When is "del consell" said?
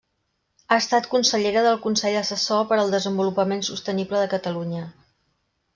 1.67-2.17